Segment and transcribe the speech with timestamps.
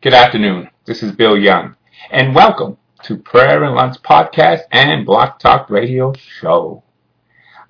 [0.00, 0.70] Good afternoon.
[0.84, 1.74] This is Bill Young,
[2.12, 6.84] and welcome to Prayer and Lunch Podcast and Blog Talk Radio Show.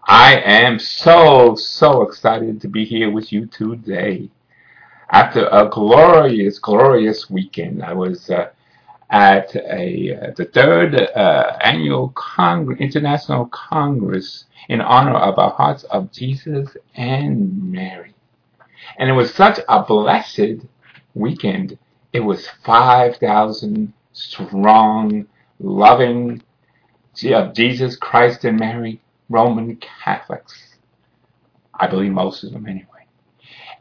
[0.07, 4.29] I am so, so excited to be here with you today.
[5.09, 8.51] After a glorious, glorious weekend, I was uh,
[9.09, 15.85] at a uh, the third uh, annual Cong- International Congress in honor of our Hearts
[15.85, 18.15] of Jesus and Mary.
[18.99, 20.67] And it was such a blessed
[21.15, 21.79] weekend.
[22.13, 25.27] It was 5,000 strong,
[25.61, 26.43] loving
[27.27, 30.77] of Jesus Christ and Mary Roman Catholics.
[31.75, 33.07] I believe most of them anyway.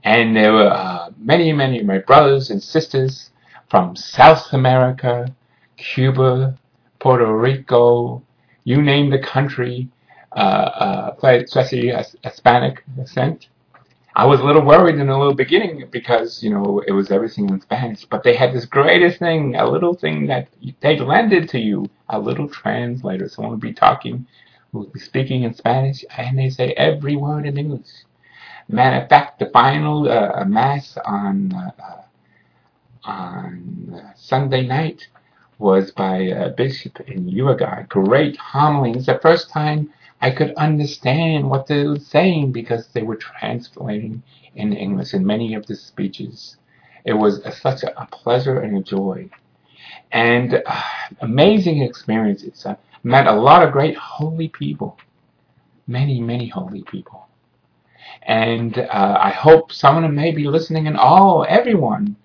[0.04, 3.30] And there were uh, many, many of my brothers and sisters
[3.70, 5.34] from South America,
[5.78, 6.58] Cuba,
[7.00, 8.24] Puerto Rico,
[8.64, 9.88] you name the country,
[10.36, 13.48] uh, uh, especially Hispanic descent.
[14.18, 17.50] I was a little worried in the little beginning because, you know, it was everything
[17.50, 20.48] in Spanish, but they had this greatest thing, a little thing that
[20.80, 23.30] they lended to you, a little translator.
[23.30, 24.26] Someone would be talking,
[24.72, 27.92] would be speaking in Spanish, and they say every word in English.
[28.68, 32.02] Matter of fact, the final uh, mass on uh,
[33.04, 35.08] on Sunday night
[35.60, 37.84] was by a bishop in Uruguay.
[37.84, 38.94] Great homily.
[38.94, 44.24] It's the first time I could understand what they were saying because they were translating
[44.56, 46.58] in English in many of the speeches.
[47.06, 49.30] It was a, such a, a, pleasure and a joy.
[50.12, 50.82] And uh,
[51.22, 52.66] amazing experiences.
[52.66, 54.98] I met a lot of great holy people.
[55.86, 57.28] Many, many holy people.
[58.24, 62.16] And uh, I hope some of them may be listening and all, everyone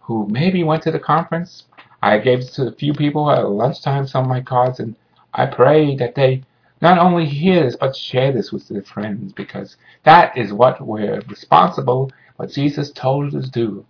[0.00, 1.64] who maybe went to the conference.
[2.02, 4.96] I gave to a few people at lunchtime some of my cards and
[5.34, 6.42] I pray that they
[6.82, 11.20] not only hear this, but share this with their friends because that is what we're
[11.28, 13.86] responsible, what Jesus told us to do,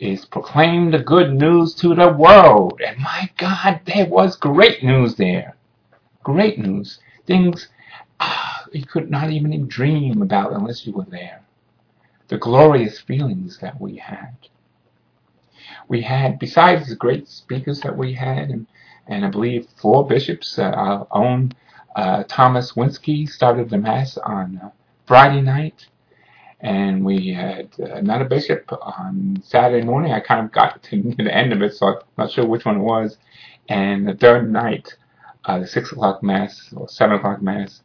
[0.00, 2.80] is proclaim the good news to the world.
[2.84, 5.56] And my God, there was great news there.
[6.24, 6.98] Great news.
[7.26, 7.68] Things
[8.20, 11.42] ah, you could not even dream about unless you were there.
[12.28, 14.36] The glorious feelings that we had.
[15.88, 18.66] We had, besides the great speakers that we had, and,
[19.06, 21.52] and I believe four bishops, uh, our own
[21.96, 24.70] uh, Thomas Wenski started the Mass on uh,
[25.06, 25.86] Friday night,
[26.60, 30.12] and we had another bishop on Saturday morning.
[30.12, 32.76] I kind of got to the end of it, so I'm not sure which one
[32.76, 33.16] it was.
[33.68, 34.96] And the third night,
[35.44, 37.82] uh, the 6 o'clock Mass, or 7 o'clock Mass,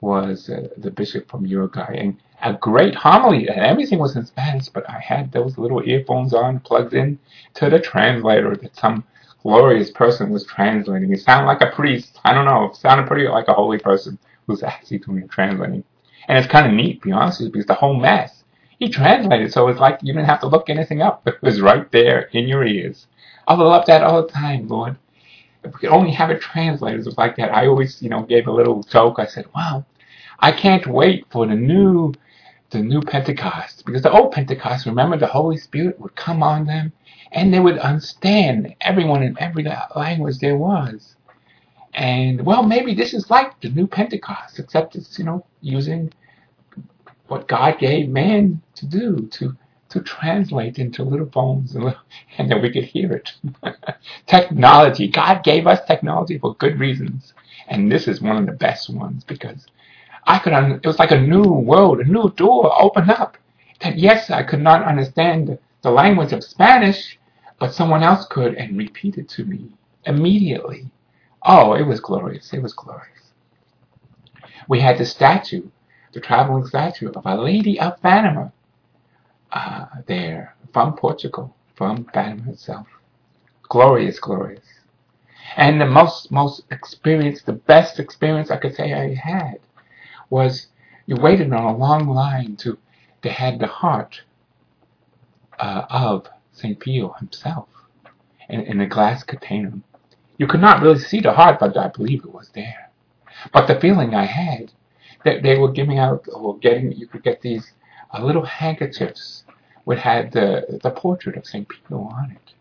[0.00, 1.96] was uh, the bishop from Uruguay.
[1.98, 6.34] And a great homily, and everything was in Spanish, but I had those little earphones
[6.34, 7.18] on, plugged in
[7.54, 9.04] to the translator that some
[9.46, 11.12] glorious person was translating.
[11.12, 12.18] It sounded like a priest.
[12.24, 12.64] I don't know.
[12.64, 15.84] It sounded pretty like a holy person who's actually doing translating.
[16.26, 18.42] And it's kind of neat, to be honest with you, because the whole mess,
[18.80, 21.26] he translated, so it's like you didn't have to look anything up.
[21.28, 23.06] It was right there in your ears.
[23.46, 24.96] I love that all the time, Lord.
[25.62, 27.54] If we could only have it translated like that.
[27.54, 29.20] I always, you know, gave a little joke.
[29.20, 29.86] I said, wow,
[30.40, 32.12] I can't wait for the new
[32.70, 33.84] the new Pentecost.
[33.84, 36.92] Because the old Pentecost, remember, the Holy Spirit would come on them
[37.32, 41.16] and they would understand everyone in every language there was.
[41.94, 46.12] And well, maybe this is like the new Pentecost, except it's you know using
[47.28, 49.56] what God gave man to do to
[49.88, 52.00] to translate into little phones and, little,
[52.38, 53.32] and then we could hear it.
[54.26, 55.08] technology.
[55.08, 57.32] God gave us technology for good reasons,
[57.68, 59.66] and this is one of the best ones because
[60.26, 60.52] I could.
[60.52, 63.36] Un- it was like a new world, a new door opened up.
[63.80, 67.18] That yes, I could not understand the language of Spanish,
[67.58, 69.70] but someone else could and repeated to me
[70.04, 70.90] immediately.
[71.42, 72.52] Oh, it was glorious.
[72.52, 73.32] It was glorious.
[74.68, 75.68] We had the statue,
[76.12, 78.52] the traveling statue of Our Lady of Fatima
[79.52, 82.88] uh, there from Portugal, from Fatima itself.
[83.68, 84.64] Glorious, glorious.
[85.56, 89.60] And the most, most experience, the best experience I could say I had
[90.30, 90.68] was
[91.06, 92.78] you waited on a long line to,
[93.22, 94.22] to have the heart
[95.58, 96.78] uh, of St.
[96.78, 97.68] Pio himself
[98.48, 99.72] in, in a glass container.
[100.38, 102.90] You could not really see the heart, but I believe it was there.
[103.52, 104.72] But the feeling I had
[105.24, 107.72] that they were giving out or getting, you could get these
[108.12, 109.44] uh, little handkerchiefs
[109.84, 111.68] which had the, the portrait of St.
[111.68, 112.54] Pio on it.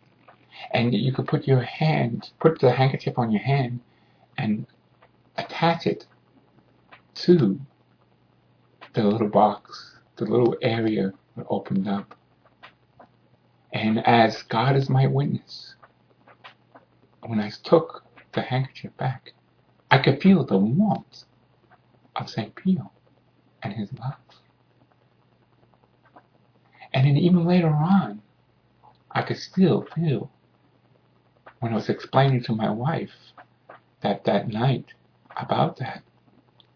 [0.72, 3.80] And you could put your hand, put the handkerchief on your hand
[4.38, 4.68] and
[5.38, 6.06] attach it
[7.16, 7.60] to
[8.94, 12.16] the little box, the little area that opened up.
[13.74, 15.76] And as God is my witness,
[17.26, 18.04] when I took
[18.34, 19.34] the handkerchief back,
[19.92, 21.24] I could feel the warmth
[22.16, 22.56] of St.
[22.56, 22.92] Pio
[23.64, 24.16] and his love.
[26.94, 28.22] And then even later on,
[29.12, 30.32] I could still feel
[31.60, 33.12] when I was explaining to my wife
[34.02, 34.94] that that night
[35.36, 36.04] about that,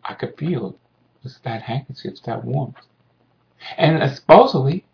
[0.09, 0.75] I could feel
[1.21, 2.79] just that handkerchief, that warmth.
[3.77, 4.85] And supposedly,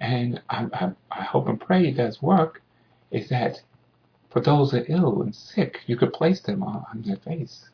[0.00, 2.62] and I, I, I hope and pray it does work,
[3.10, 3.62] is that
[4.28, 7.70] for those that are ill and sick, you could place them on, on their face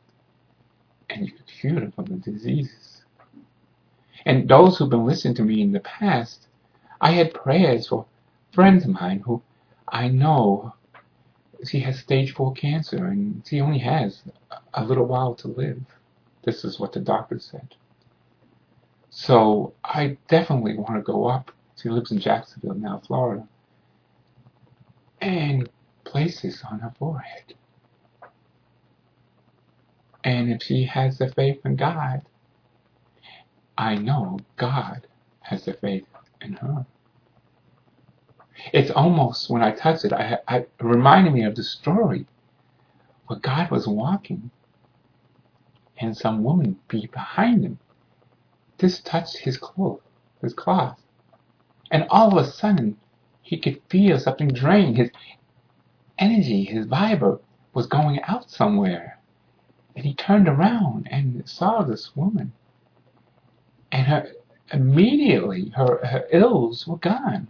[1.11, 3.05] and you could cure them from the diseases.
[4.25, 6.47] And those who've been listening to me in the past,
[7.01, 8.07] I had prayers for
[8.53, 9.43] friends of mine who
[9.89, 10.75] I know
[11.67, 14.23] she has stage four cancer and she only has
[14.75, 15.81] a little while to live.
[16.45, 17.75] This is what the doctor said.
[19.11, 21.53] So I definitely want to go up.
[21.81, 23.49] She lives in Jacksonville now, Florida.
[25.21, 25.71] And
[26.05, 27.55] place this on her forehead.
[30.25, 32.23] And if she has the faith in God,
[33.79, 35.07] I know God
[35.43, 36.07] has the faith
[36.43, 36.87] in her.
[38.73, 42.27] It's almost when I touch it, I, I it reminded me of the story
[43.27, 44.51] where God was walking
[45.99, 47.79] and some woman be behind him.
[48.79, 50.01] This touched his cloth,
[50.43, 51.01] his cloth.
[51.91, 52.97] And all of a sudden,
[53.43, 54.97] he could feel something drain.
[54.97, 55.11] His
[56.19, 57.41] energy, his vibe
[57.73, 59.19] was going out somewhere.
[59.95, 62.53] And he turned around and saw this woman.
[63.93, 64.33] And her
[64.73, 67.49] immediately her, her ills were gone.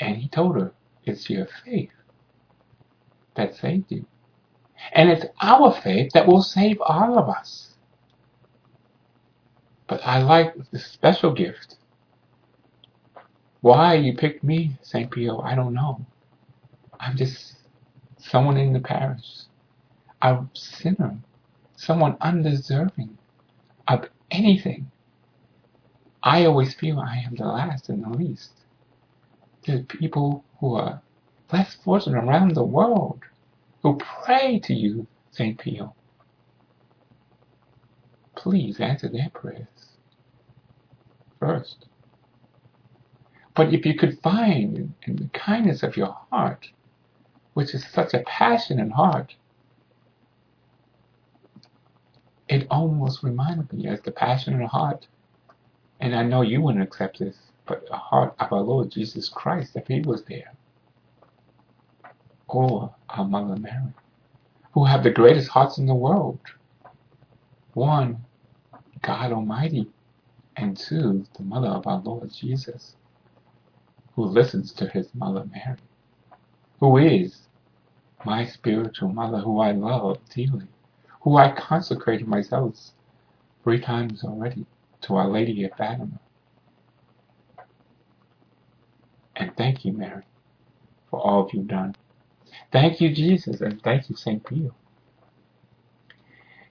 [0.00, 0.72] And he told her,
[1.04, 1.90] It's your faith
[3.34, 4.06] that saved you.
[4.92, 7.74] And it's our faith that will save all of us.
[9.86, 11.76] But I like the special gift.
[13.60, 15.10] Why you picked me, St.
[15.10, 16.06] Pio, I don't know.
[17.00, 17.56] I'm just
[18.18, 19.42] someone in the parish,
[20.22, 21.18] a sinner,
[21.76, 23.18] someone undeserving
[23.88, 24.90] of anything.
[26.22, 28.52] I always feel I am the last and the least.
[29.66, 31.00] There's people who are
[31.52, 33.20] less fortunate around the world
[33.82, 35.58] who pray to you, St.
[35.58, 35.94] Pio.
[38.36, 39.66] Please answer their prayers
[41.40, 41.86] first.
[43.54, 46.68] But if you could find in the kindness of your heart,
[47.54, 49.34] which is such a passionate heart,
[52.48, 55.06] it almost reminded me as the passionate heart,
[56.00, 57.36] and I know you wouldn't accept this,
[57.66, 60.52] but the heart of our Lord Jesus Christ, if He was there
[62.48, 63.92] or our Mother Mary,
[64.72, 66.38] who have the greatest hearts in the world.
[67.74, 68.24] One,
[69.02, 69.88] God Almighty,
[70.56, 72.96] and two, the mother of our Lord Jesus,
[74.14, 75.78] who listens to his mother Mary,
[76.80, 77.42] who is
[78.24, 80.66] my spiritual mother, who I love dearly,
[81.20, 82.74] who I consecrated myself
[83.62, 84.66] three times already
[85.02, 86.18] to Our Lady of Fatima.
[89.36, 90.24] And thank you, Mary,
[91.10, 91.94] for all you've done.
[92.72, 94.44] Thank you, Jesus, and thank you, St.
[94.44, 94.70] Peter.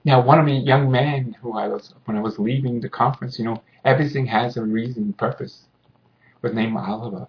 [0.04, 3.38] Now, one of the young men who I was, when I was leaving the conference,
[3.38, 5.66] you know, everything has a reason, purpose,
[6.42, 7.28] was named Oliver.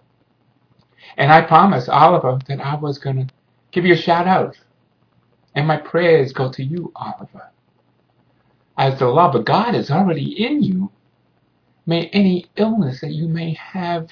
[1.16, 3.34] And I promised Oliver that I was going to
[3.72, 4.56] give you a shout out.
[5.54, 7.50] And my prayers go to you, Oliver.
[8.78, 10.90] As the love of God is already in you,
[11.86, 14.10] may any illness that you may have,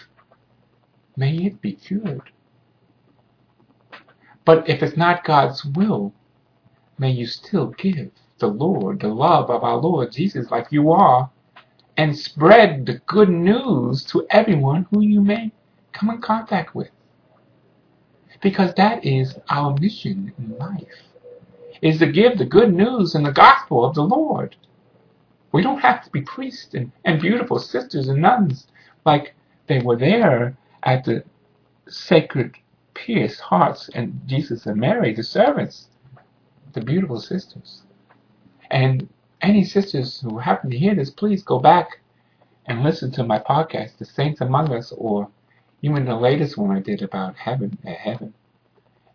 [1.16, 2.22] may it be cured.
[4.48, 6.14] But if it's not God's will,
[6.99, 11.28] may you still give the Lord the love of our Lord Jesus like you are
[11.99, 15.52] and spread the good news to everyone who you may
[15.92, 16.88] come in contact with.
[18.40, 21.02] Because that is our mission in life,
[21.82, 24.56] is to give the good news and the gospel of the Lord.
[25.52, 28.66] We don't have to be priests and, and beautiful sisters and nuns
[29.04, 29.34] like
[29.66, 31.23] they were there at the
[31.87, 32.56] sacred
[33.07, 35.88] pierced hearts and Jesus and Mary, the servants,
[36.73, 37.83] the beautiful sisters.
[38.71, 39.09] And
[39.40, 42.00] any sisters who happen to hear this, please go back
[42.67, 45.28] and listen to my podcast, The Saints Among Us, or
[45.81, 48.35] even the latest one I did about heaven at heaven.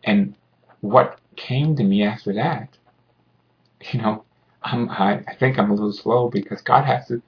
[0.06, 0.36] And
[0.82, 2.78] what came to me after that,
[3.92, 4.24] you know,
[4.64, 7.22] I'm, I, I think I'm a little slow because God has to,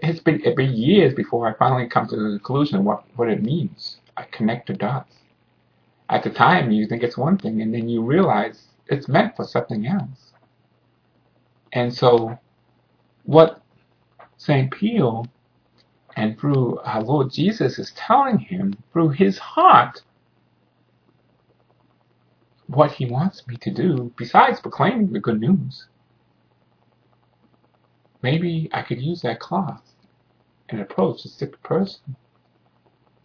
[0.00, 3.28] it's been, it's been years before I finally come to the conclusion of what, what
[3.28, 3.98] it means.
[4.16, 5.21] I connect the dots
[6.12, 9.44] at the time you think it's one thing and then you realize it's meant for
[9.44, 10.32] something else.
[11.72, 12.38] And so
[13.24, 13.62] what
[14.36, 14.70] St.
[14.70, 15.24] Pio
[16.16, 20.02] and through our Lord Jesus is telling him through his heart
[22.66, 25.86] what he wants me to do besides proclaiming the good news.
[28.22, 29.82] Maybe I could use that cloth
[30.68, 32.16] and approach a sick person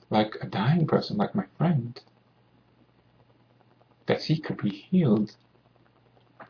[0.10, 2.00] like a dying person, like my friend,
[4.08, 5.36] that she could be healed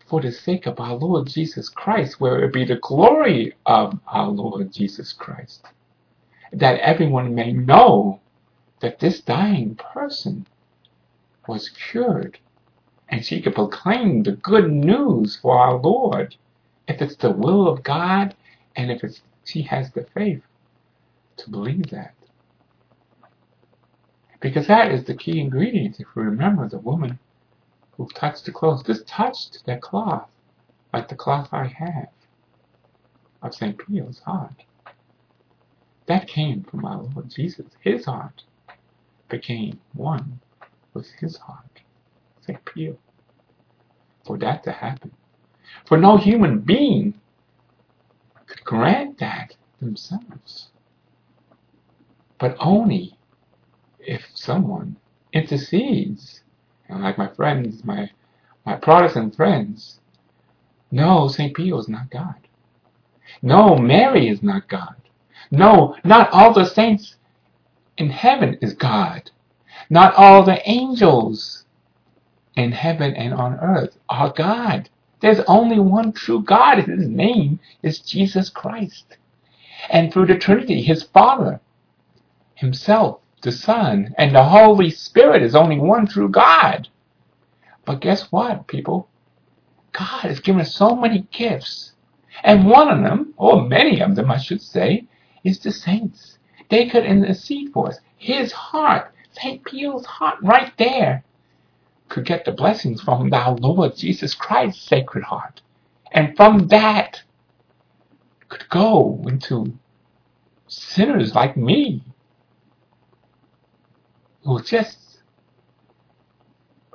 [0.07, 4.29] for the sake of our Lord Jesus Christ, where it be the glory of our
[4.29, 5.65] Lord Jesus Christ.
[6.53, 8.21] That everyone may know
[8.79, 10.47] that this dying person
[11.47, 12.39] was cured,
[13.09, 16.35] and she could proclaim the good news for our Lord,
[16.87, 18.35] if it's the will of God,
[18.75, 20.43] and if it's, she has the faith
[21.37, 22.13] to believe that.
[24.39, 25.99] Because that is the key ingredient.
[25.99, 27.19] If we remember the woman
[27.97, 30.29] who touched the clothes, just touched that cloth,
[30.93, 32.09] like the cloth I have
[33.41, 33.77] of St.
[33.77, 34.63] Pio's heart.
[36.05, 37.65] That came from our Lord Jesus.
[37.81, 38.43] His heart
[39.29, 40.39] became one
[40.93, 41.81] with his heart,
[42.41, 42.63] St.
[42.65, 42.97] Pio.
[44.25, 45.11] For that to happen.
[45.85, 47.13] For no human being
[48.45, 50.69] could grant that themselves.
[52.39, 53.17] But only
[53.99, 54.97] if someone
[55.33, 56.41] intercedes,
[56.89, 58.09] like my friends, my
[58.65, 59.99] my Protestant friends,
[60.91, 61.55] no, St.
[61.55, 62.35] Peter is not God.
[63.41, 64.95] No, Mary is not God.
[65.51, 67.15] No, not all the saints
[67.97, 69.31] in heaven is God.
[69.89, 71.65] Not all the angels
[72.55, 74.89] in heaven and on earth are God.
[75.19, 76.79] There's only one true God.
[76.79, 79.17] His name is Jesus Christ.
[79.89, 81.61] And through the Trinity, his Father,
[82.55, 86.87] himself, the Son, and the Holy Spirit is only one true God.
[87.85, 89.09] But guess what, people?
[89.93, 91.93] God has given us so many gifts.
[92.43, 95.07] And one of them, or many of them, I should say,
[95.43, 96.37] is the saints.
[96.69, 97.99] They could intercede for us.
[98.17, 99.63] His heart, St.
[99.63, 101.23] Pio's heart, right there,
[102.09, 105.61] could get the blessings from our Lord Jesus Christ's sacred heart.
[106.11, 107.21] And from that,
[108.49, 109.77] could go into
[110.67, 112.01] sinners like me
[114.47, 114.97] who just,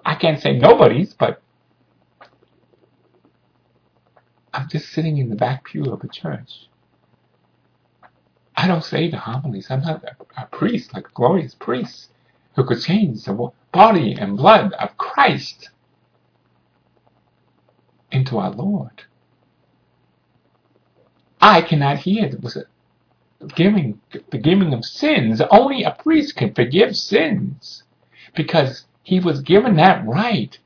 [0.04, 1.42] I can't say nobody's, but
[4.54, 6.68] I'm just sitting in the back pew of a church.
[8.56, 9.70] I don't say the homilies.
[9.70, 12.08] I'm not a, a priest, like a glorious priest,
[12.56, 15.68] who could change the body and blood of Christ
[18.10, 19.02] into our Lord.
[21.38, 22.38] I cannot hear the
[23.54, 25.40] giving, the giving of sins.
[25.50, 27.84] Only a priest can forgive sins
[28.34, 30.58] because he was given that right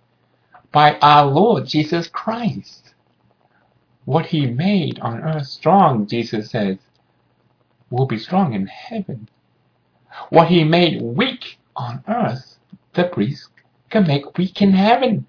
[0.72, 2.94] by our Lord Jesus Christ.
[4.04, 6.78] What he made on earth strong, Jesus says,
[7.90, 9.28] will be strong in heaven.
[10.30, 12.58] What he made weak on earth,
[12.94, 13.48] the priest
[13.90, 15.26] can make weak in heaven.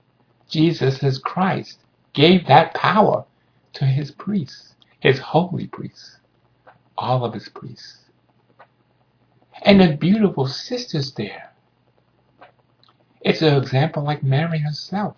[0.49, 1.79] Jesus as Christ
[2.13, 3.25] gave that power
[3.73, 6.17] to his priests, his holy priests,
[6.97, 7.99] all of his priests.
[9.63, 11.53] And the beautiful sisters there.
[13.21, 15.17] It's an example like Mary herself.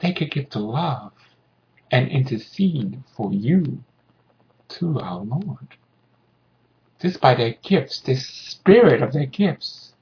[0.00, 1.12] They could give the love
[1.90, 3.82] and intercede for you
[4.70, 5.76] to our Lord.
[7.00, 9.94] Just by their gifts, the spirit of their gifts,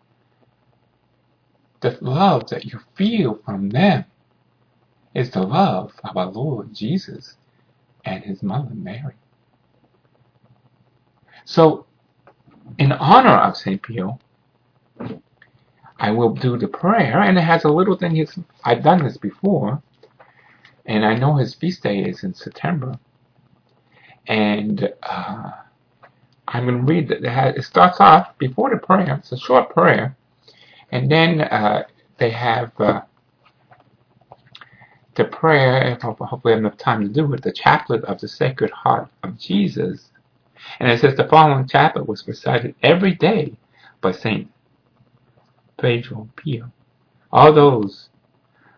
[1.80, 4.06] the love that you feel from them
[5.14, 7.36] is the love of our Lord Jesus
[8.04, 9.14] and his mother Mary.
[11.44, 11.86] So,
[12.78, 13.82] in honor of St.
[13.82, 14.18] Pio,
[15.98, 18.26] I will do the prayer, and it has a little thing.
[18.64, 19.82] I've done this before,
[20.86, 22.98] and I know his feast day is in September
[24.26, 25.50] and uh,
[26.48, 27.56] I'm going to read that.
[27.56, 29.16] It starts off before the prayer.
[29.18, 30.16] It's a short prayer,
[30.92, 31.84] and then uh,
[32.18, 33.02] they have uh,
[35.16, 35.96] the prayer.
[36.00, 37.42] Hopefully, I have enough time to do it.
[37.42, 40.10] The chaplet of the Sacred Heart of Jesus,
[40.80, 43.56] and it says the following chaplet was recited every day
[44.00, 44.50] by Saint
[45.76, 46.72] Padre Pio.
[47.32, 48.08] All those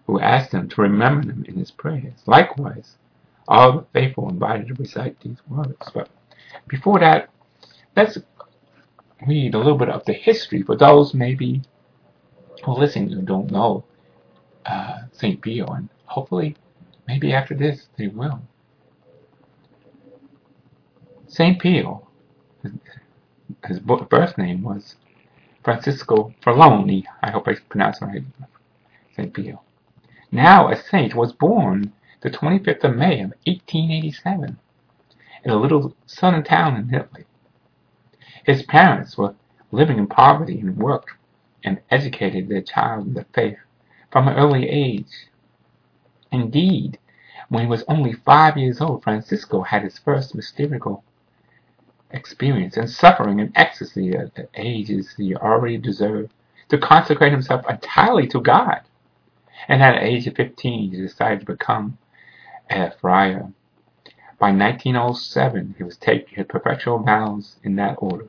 [0.07, 2.21] who asked him to remember them in his prayers.
[2.27, 2.97] Likewise,
[3.49, 5.91] all the faithful invited to recite these words.
[5.93, 6.09] But
[6.69, 7.29] before that,
[7.97, 8.19] let's
[9.27, 11.63] read a little bit of the history for those maybe
[12.65, 13.85] who listen who don't know
[14.65, 15.41] uh, St.
[15.41, 16.57] Pio, and hopefully,
[17.07, 18.41] maybe after this, they will.
[21.37, 21.61] St.
[21.61, 22.09] Pio,
[23.67, 24.97] his, birth name was
[25.63, 27.05] Francisco Farloni.
[27.23, 28.25] I hope I pronounced it right.
[29.15, 29.35] St.
[29.35, 29.61] Pio.
[30.33, 34.59] Now a saint was born the 25th of May of 1887
[35.45, 37.27] in a little southern town in Italy.
[38.47, 39.35] His parents were
[39.71, 41.11] living in poverty and worked
[41.63, 43.59] and educated their child in the faith
[44.11, 45.29] from an early age.
[46.33, 46.99] Indeed,
[47.51, 51.05] when he was only five years old, Francisco had his first mystical
[52.11, 56.33] experience and suffering and ecstasy at the ages he already deserved
[56.69, 58.81] to consecrate himself entirely to God.
[59.69, 61.99] And at the age of 15, he decided to become
[62.71, 63.53] a friar.
[64.39, 68.29] By 1907, he was taking his perpetual vows in that order.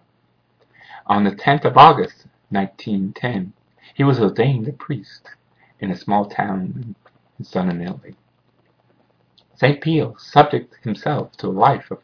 [1.05, 3.53] On the 10th of August, 1910,
[3.93, 5.29] he was ordained a priest
[5.79, 6.95] in a small town
[7.37, 8.15] in southern Italy.
[9.55, 9.81] St.
[9.81, 11.99] Pio subjected himself to a life of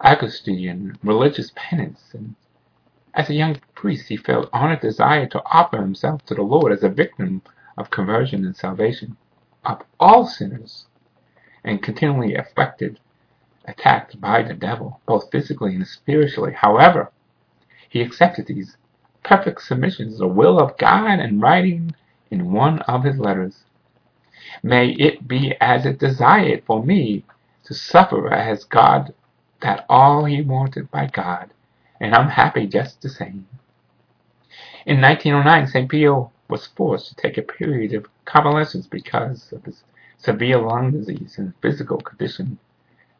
[0.00, 2.34] austere and religious penance, and
[3.14, 6.82] as a young priest he felt ardent desire to offer himself to the Lord as
[6.82, 7.42] a victim
[7.76, 9.16] of conversion and salvation
[9.64, 10.86] of all sinners,
[11.64, 13.00] and continually afflicted,
[13.64, 16.52] attacked by the devil, both physically and spiritually.
[16.52, 17.10] However,
[17.88, 18.76] he accepted these
[19.22, 21.94] perfect submissions the will of God and writing
[22.30, 23.64] in one of his letters,
[24.62, 27.24] May it be as it desired for me
[27.64, 29.12] to suffer as God
[29.60, 31.52] that all he wanted by God,
[32.00, 33.46] and I'm happy just the same.
[34.86, 35.90] In 1909, St.
[35.90, 39.82] Pio was forced to take a period of convalescence because of his
[40.16, 42.58] severe lung disease and physical condition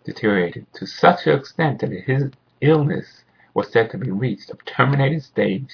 [0.04, 2.30] deteriorated to such an extent that his
[2.60, 5.72] illness was said to be reached a terminated stage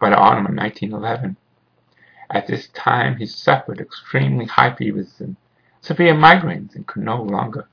[0.00, 1.36] by the autumn of 1911.
[2.30, 5.36] At this time, he suffered extremely high fevers and
[5.80, 7.68] severe migraines and could no longer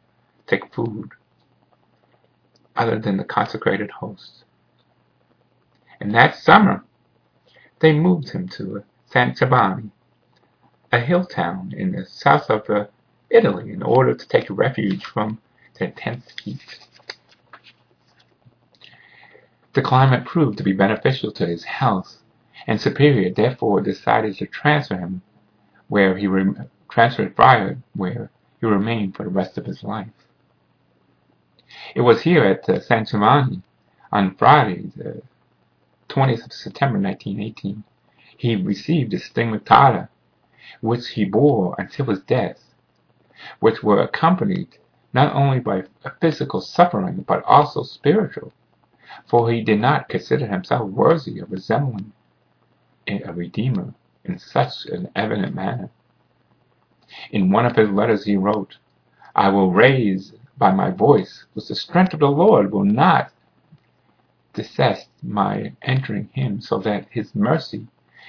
[0.47, 1.11] take food
[2.75, 4.43] other than the consecrated host.
[5.99, 6.83] In that summer,
[7.79, 9.91] they moved him to San Giovanni,
[10.91, 12.85] a hill town in the south of uh,
[13.29, 15.39] Italy, in order to take refuge from
[15.77, 16.79] the intense heat.
[19.73, 22.17] The climate proved to be beneficial to his health,
[22.67, 25.21] and Superior therefore decided to transfer him
[25.87, 26.53] where he re-
[26.89, 30.09] transferred Friar where he remained for the rest of his life.
[31.95, 33.61] It was here at uh, San Giovanni
[34.11, 35.21] on Friday, the
[36.09, 37.83] 20th of September 1918,
[38.37, 40.09] he received the stigmata
[40.81, 42.73] which he bore until his death,
[43.59, 44.77] which were accompanied
[45.13, 45.83] not only by
[46.19, 48.51] physical suffering but also spiritual,
[49.25, 52.11] for he did not consider himself worthy of resembling
[53.07, 55.89] a Redeemer in such an evident manner.
[57.31, 58.77] In one of his letters he wrote,
[59.35, 63.31] I will raise by my voice, with the strength of the Lord will not
[64.53, 67.87] desist my entering him, so that his mercy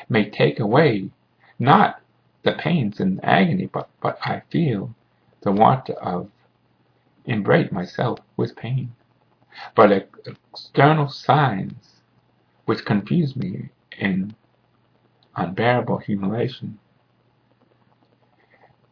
[0.08, 1.10] may take away
[1.58, 2.00] not
[2.42, 4.94] the pains and agony, but, but I feel
[5.42, 6.30] the want of
[7.26, 8.94] embrace myself with pain,
[9.74, 12.00] but external signs
[12.64, 13.68] which confuse me
[13.98, 14.34] in
[15.36, 16.78] unbearable humiliation.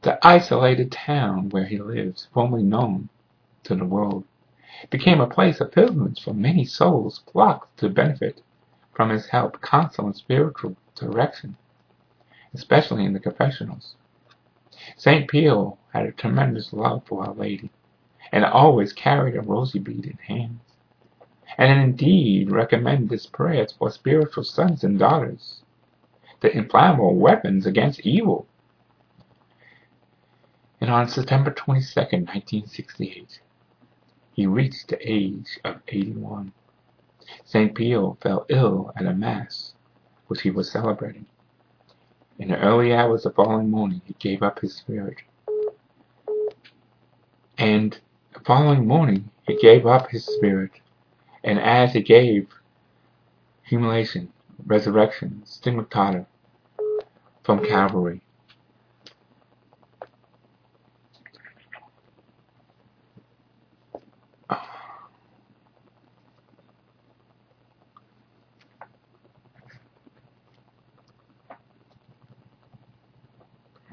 [0.03, 3.09] The isolated town where he lives, formerly known
[3.65, 4.25] to the world,
[4.91, 8.43] became a place of pilgrimage for many souls flocked to benefit
[8.93, 11.57] from his help, counsel, and spiritual direction,
[12.55, 13.97] especially in the confessionals.
[14.97, 15.31] St.
[15.31, 17.71] Pio had a tremendous love for Our Lady,
[18.33, 20.61] and always carried a rosy bead in hands,
[21.59, 25.63] and indeed recommended this prayer for spiritual sons and daughters
[26.41, 28.47] the inflammable weapons against evil.
[30.81, 33.41] And on September 22, 1968,
[34.41, 36.51] he reached the age of 81.
[37.45, 37.75] St.
[37.75, 39.75] Pio fell ill at a Mass
[40.29, 41.27] which he was celebrating.
[42.39, 45.19] In the early hours of the following morning, he gave up his spirit.
[47.59, 47.99] And
[48.33, 50.71] the following morning, he gave up his spirit.
[51.45, 52.49] And as he gave
[53.65, 54.33] humiliation,
[54.65, 56.25] resurrection, stigmata
[57.43, 58.23] from Calvary.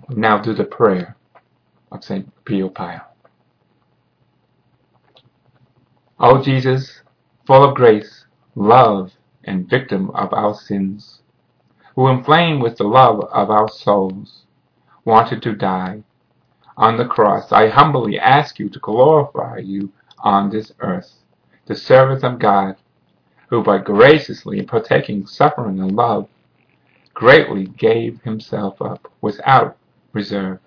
[0.10, 1.17] Now do the prayer
[1.91, 2.32] of St.
[2.46, 3.02] Pio Pio.
[6.20, 7.02] O Jesus,
[7.46, 9.12] full of grace, love,
[9.43, 11.22] and victim of our sins,
[11.96, 14.46] who inflamed with the love of our souls,
[15.04, 16.04] wanted to die
[16.78, 21.24] on the cross, I humbly ask you to glorify you on this earth,
[21.65, 22.76] the servant of God,
[23.50, 26.30] who by graciously partaking suffering and love,
[27.13, 29.76] greatly gave himself up without
[30.13, 30.60] reserve.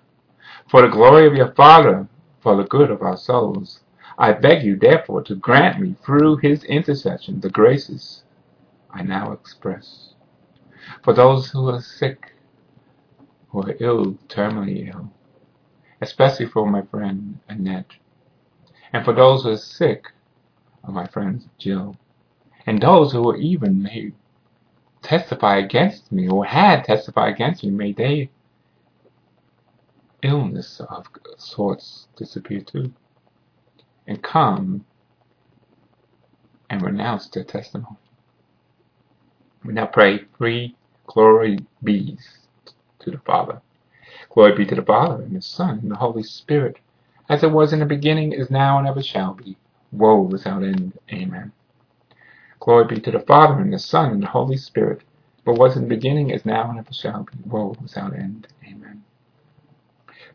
[0.69, 2.07] For the glory of your Father,
[2.41, 3.81] for the good of our souls,
[4.17, 8.23] I beg you therefore to grant me through his intercession the graces
[8.89, 10.13] I now express.
[11.03, 12.33] For those who are sick,
[13.49, 15.11] who are ill, terminally ill,
[16.01, 17.91] especially for my friend Annette,
[18.93, 20.11] and for those who are sick,
[20.83, 21.95] of my friend Jill,
[22.65, 24.11] and those who are even may
[25.01, 28.29] testify against me or had testified against me, may they
[30.23, 31.07] illness of
[31.37, 32.93] sorts disappear too
[34.07, 34.85] and come
[36.69, 37.97] and renounce their testimony.
[39.65, 40.75] We now pray three
[41.07, 42.17] glory be
[42.99, 43.61] to the Father.
[44.29, 46.77] Glory be to the Father and the Son and the Holy Spirit,
[47.29, 49.57] as it was in the beginning, is now, and ever shall be,
[49.91, 50.93] world without end.
[51.11, 51.51] Amen.
[52.59, 55.01] Glory be to the Father and the Son and the Holy Spirit,
[55.45, 58.47] but was in the beginning, is now, and ever shall be, world without end.
[58.67, 59.03] Amen.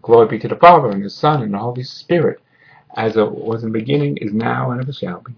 [0.02, 2.40] Glory be to the Father and the Son and the Holy Spirit,
[2.96, 5.34] as it was in the beginning, is now, and ever shall be,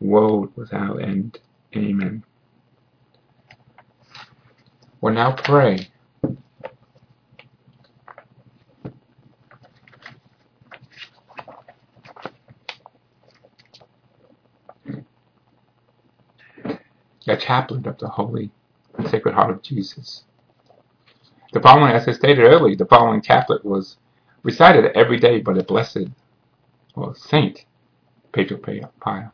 [0.00, 1.38] world without end.
[1.76, 2.24] Amen.
[5.00, 5.88] We'll now pray.
[17.26, 18.50] The chaplet of the Holy
[18.96, 20.24] and Sacred Heart of Jesus.
[21.50, 23.96] The following, as I stated earlier, the following chaplet was
[24.42, 26.08] recited every day by the blessed
[26.94, 27.64] or saint
[28.32, 29.32] Padre Pio.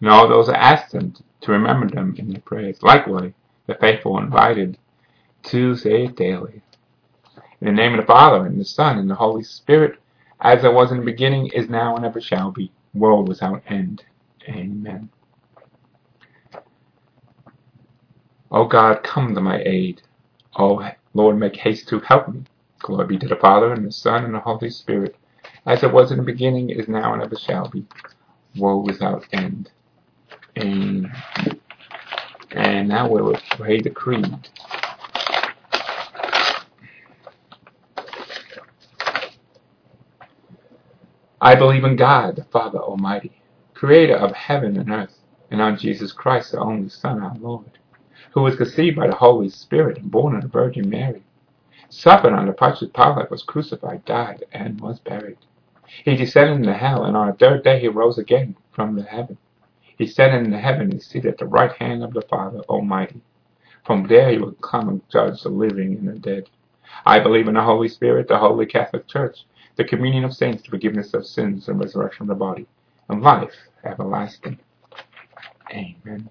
[0.00, 2.82] And all those that asked them to remember them in their prayers.
[2.82, 3.32] Likewise,
[3.66, 4.76] the faithful invited
[5.44, 6.60] to say it daily.
[7.62, 9.98] In the name of the Father, and the Son, and the Holy Spirit,
[10.40, 14.04] as it was in the beginning, is now, and ever shall be, world without end.
[14.48, 15.08] Amen.
[18.50, 20.02] O God, come to my aid.
[20.56, 20.82] O
[21.14, 22.44] Lord, make haste to help me.
[22.80, 25.16] Glory be to the Father, and the Son, and the Holy Spirit,
[25.66, 27.86] as it was in the beginning, is now, and ever shall be,
[28.56, 29.70] world without end.
[30.58, 31.12] Amen.
[32.52, 34.48] And now we will pray the creed.
[41.40, 43.32] I believe in God, the Father Almighty,
[43.74, 45.18] creator of heaven and earth,
[45.50, 47.78] and on Jesus Christ, the only Son, our Lord,
[48.34, 51.22] who was conceived by the Holy Spirit and born of the Virgin Mary,
[51.88, 55.38] suffered under Pontius Pilate, was crucified, died, and was buried.
[56.04, 59.38] He descended into hell, and on the third day he rose again from the heaven.
[59.96, 63.20] He ascended into heaven and seated at the right hand of the Father Almighty.
[63.86, 66.50] From there he will come and judge the living and the dead.
[67.06, 69.44] I believe in the Holy Spirit, the Holy Catholic Church,
[69.76, 72.66] the communion of saints, the forgiveness of sins, and resurrection of the body,
[73.08, 74.58] and life everlasting.
[75.70, 76.28] Amen.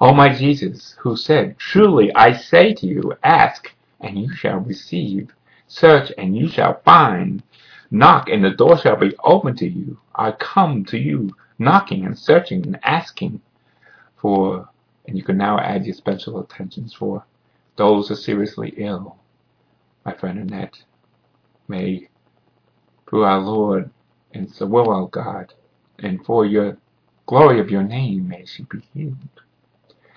[0.00, 5.34] O my Jesus, who said, Truly I say to you, ask, and you shall receive,
[5.68, 7.42] search, and you shall find,
[7.90, 9.98] knock, and the door shall be opened to you.
[10.14, 13.40] I come to you, knocking and searching and asking
[14.18, 14.68] for,
[15.06, 17.24] and you can now add your special attentions for
[17.76, 19.16] those who are seriously ill,
[20.04, 20.82] my friend Annette,
[21.68, 22.08] may,
[23.08, 23.90] through our Lord
[24.32, 25.54] and the will of God,
[25.98, 26.76] and for your
[27.26, 29.16] glory of your name, may she be healed.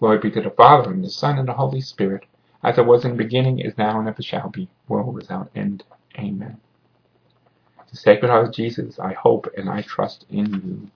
[0.00, 2.24] Glory be to the Father, and the Son, and the Holy Spirit,
[2.64, 5.84] as it was in the beginning, is now, and ever shall be, world without end.
[6.18, 6.58] Amen.
[7.90, 10.90] The Sacred Heart of Jesus, I hope and I trust in you.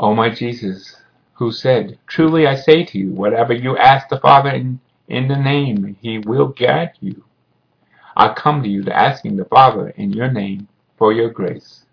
[0.00, 0.96] O my Jesus,
[1.34, 5.36] who said, Truly I say to you, whatever you ask the Father in, in the
[5.36, 7.24] name, he will grant you.
[8.16, 11.84] I come to you to asking the Father in your name for your grace,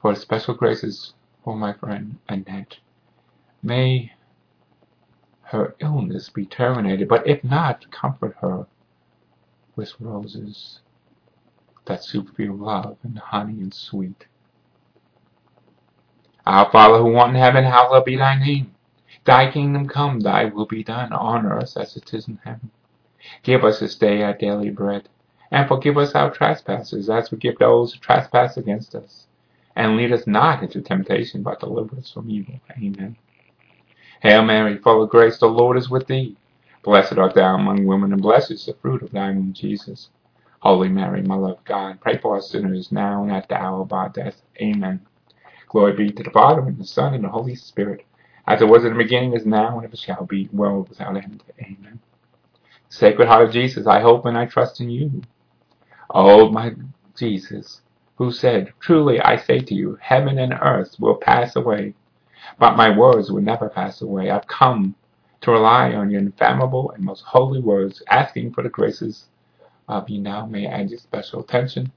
[0.00, 2.78] for special graces for my friend Annette.
[3.62, 4.12] May
[5.52, 8.66] her illness be terminated, but if not, comfort her
[9.76, 10.80] with roses
[11.84, 12.02] that
[12.38, 14.26] your love and honey and sweet.
[16.46, 18.74] Our Father who art in heaven, hallowed be thy name.
[19.24, 22.70] Thy kingdom come, thy will be done on earth as it is in heaven.
[23.42, 25.08] Give us this day our daily bread,
[25.50, 29.26] and forgive us our trespasses, as we give those who trespass against us.
[29.76, 32.60] And lead us not into temptation, but deliver us from evil.
[32.72, 33.16] Amen.
[34.22, 36.36] Hail Mary, full of grace, the Lord is with thee.
[36.84, 40.10] Blessed art thou among women, and blessed is the fruit of thy womb, Jesus.
[40.60, 43.92] Holy Mary, Mother of God, pray for us sinners now and at the hour of
[43.92, 44.40] our death.
[44.60, 45.00] Amen.
[45.68, 48.06] Glory be to the Father, and the Son, and the Holy Spirit,
[48.46, 51.42] as it was in the beginning, is now, and ever shall be, world without end.
[51.60, 51.98] Amen.
[52.90, 55.22] Sacred Heart of Jesus, I hope and I trust in you.
[56.10, 56.74] O my
[57.16, 57.82] Jesus,
[58.16, 61.94] who said, Truly I say to you, heaven and earth will pass away,
[62.58, 64.30] but my words will never pass away.
[64.30, 64.94] I've come
[65.42, 69.26] to rely on your infallible and most holy words, asking for the graces
[69.88, 70.46] of you now.
[70.46, 71.92] May I add your special attention.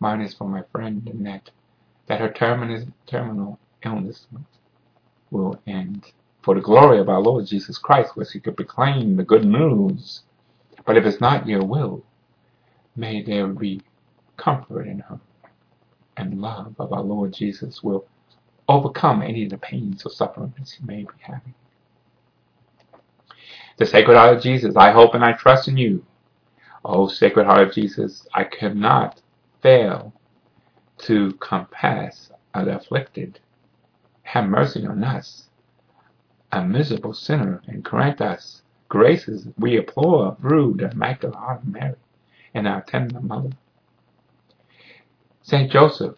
[0.00, 1.50] Mine is for my friend Annette,
[2.06, 4.26] that her terminal, terminal illness
[5.30, 9.24] will end for the glory of our Lord Jesus Christ, where she could proclaim the
[9.24, 10.22] good news.
[10.86, 12.04] But if it's not your will,
[12.94, 13.82] may there be
[14.36, 15.20] comfort in her,
[16.16, 18.06] and love of our Lord Jesus will
[18.68, 21.54] overcome any of the pains or sufferings she may be having.
[23.78, 26.04] The Sacred Heart of Jesus, I hope and I trust in you.
[26.84, 29.20] Oh, Sacred Heart of Jesus, I cannot
[29.62, 30.12] fail
[30.98, 33.40] to compass the afflicted.
[34.22, 35.50] Have mercy on us,
[36.52, 41.94] a miserable sinner, and grant us graces we implore through the Immaculate Heart of Mary
[42.54, 43.50] and our tender Mother.
[45.42, 46.14] Saint Joseph,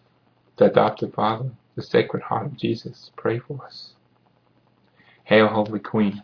[0.57, 3.93] the adopted Father, the Sacred Heart of Jesus, pray for us.
[5.23, 6.21] Hail, Holy Queen,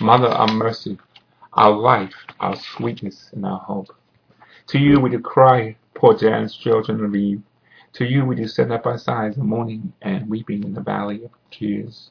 [0.00, 0.96] Mother of Mercy,
[1.52, 3.94] our life, our sweetness, and our hope.
[4.68, 7.42] To you we do cry, poor Jan's children of Eve.
[7.92, 11.24] To you we do send up our sighs in mourning and weeping in the valley
[11.24, 12.10] of tears.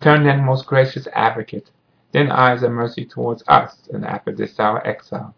[0.00, 1.70] Turn then, most gracious advocate,
[2.12, 5.34] then eyes of mercy towards us, and after this our exile,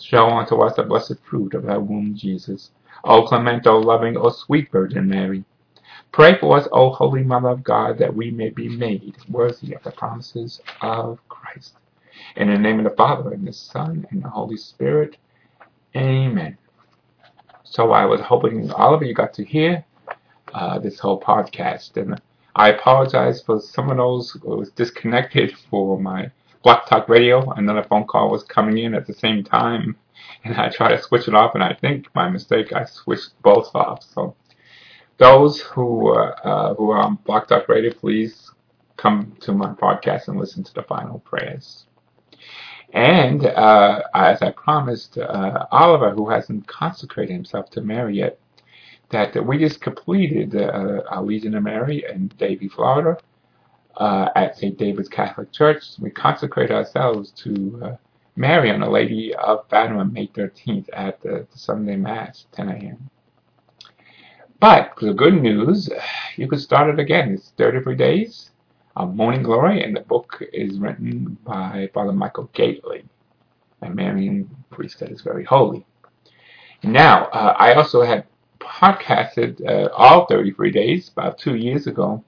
[0.00, 2.70] show unto us the blessed fruit of thy womb, Jesus.
[3.04, 5.44] O clement, O loving, O sweet Virgin Mary,
[6.12, 9.82] pray for us, O Holy Mother of God, that we may be made worthy of
[9.82, 11.74] the promises of Christ.
[12.36, 15.16] In the name of the Father, and the Son, and the Holy Spirit,
[15.94, 16.56] Amen.
[17.64, 19.84] So I was hoping all of you got to hear
[20.54, 22.20] uh, this whole podcast, and
[22.56, 26.30] I apologize for some of those who was disconnected for my
[26.62, 27.50] Blog Talk Radio.
[27.52, 29.96] Another phone call was coming in at the same time,
[30.44, 33.74] and I tried to switch it off, and I think my mistake, I switched both
[33.74, 34.02] off.
[34.02, 34.34] So
[35.18, 38.50] those who uh, who are on Blog Talk Radio, please
[38.96, 41.86] come to my podcast and listen to the final prayers.
[42.92, 48.38] And uh, as I promised uh, Oliver, who hasn't consecrated himself to Mary yet,
[49.10, 53.18] that we just completed uh, our Legion of Mary in Davie, Florida,
[53.96, 54.76] uh, at St.
[54.78, 55.84] David's Catholic Church.
[55.98, 57.96] We consecrate ourselves to uh,
[58.36, 63.10] Mary on the Lady of Fatima, May 13th at the, the Sunday Mass, 10 a.m.
[64.62, 65.90] But the good news,
[66.36, 67.32] you can start it again.
[67.32, 68.52] It's 33 days
[68.94, 73.02] of Morning Glory, and the book is written by Father Michael Gaitley,
[73.82, 75.84] a Marian priest that is very holy.
[76.84, 78.24] Now, uh, I also had
[78.60, 82.22] podcasted uh, all 33 days about two years ago.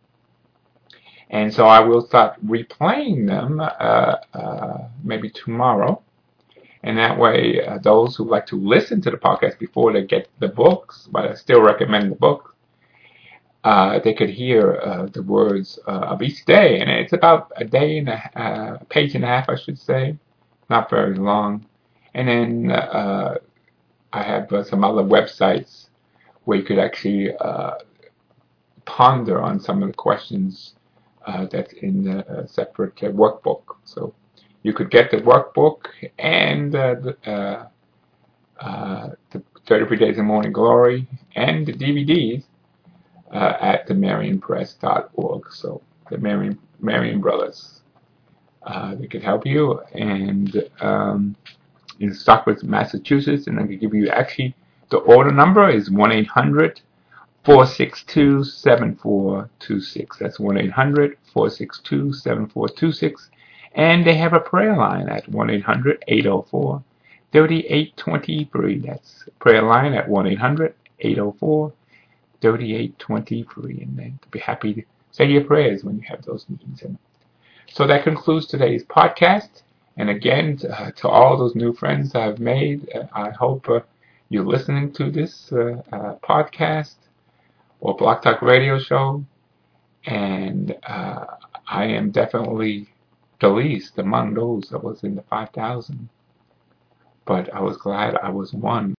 [1.31, 6.03] And so I will start replaying them uh, uh, maybe tomorrow.
[6.85, 10.29] And that way, uh, those who like to listen to the podcast before they get
[10.39, 12.55] the books, but I still recommend the book,
[13.65, 16.79] uh, they could hear uh, the words of each day.
[16.81, 20.19] And it's about a day and a, a page and a half, I should say,
[20.69, 21.67] not very long.
[22.15, 25.89] And then I have some other websites
[26.45, 27.75] where you could actually uh,
[28.85, 30.75] ponder on some of the questions
[31.27, 33.63] uh, that's in the uh, separate uh, workbook.
[33.85, 34.15] So
[34.65, 35.87] you could get the workbook
[36.19, 37.69] and uh, the,
[38.61, 42.45] uh, the 33 Days of Morning Glory and the DVDs
[43.31, 45.53] at the MarianPress.org.
[45.53, 47.83] So the Marian, Marian Brothers,
[48.99, 49.81] they could help you.
[49.93, 51.37] And um,
[52.01, 54.55] in Stockbridge, Massachusetts, and I could give you actually
[54.91, 56.81] the order number is 1 800
[57.45, 60.19] 462 7426.
[60.19, 63.31] That's 1 800 462 7426.
[63.75, 66.83] And they have a prayer line at 1 800 804
[67.33, 68.79] 3823.
[68.79, 71.73] That's prayer line at 1 800 804
[72.41, 73.81] 3823.
[73.81, 76.83] And they'd be happy to say your prayers when you have those needs.
[76.83, 76.99] And
[77.69, 79.63] so that concludes today's podcast.
[79.97, 83.69] And again, to, uh, to all those new friends I've made, uh, I hope.
[83.69, 83.81] Uh,
[84.31, 86.97] you're listening to this uh, uh, podcast
[87.81, 89.25] or Blog Talk radio show,
[90.07, 91.27] and uh,
[91.69, 92.89] I am definitely
[93.45, 96.09] the least among those that was in the 5,000.
[97.27, 98.91] But I was glad I was one